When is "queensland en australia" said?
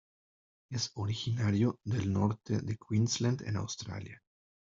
2.75-4.19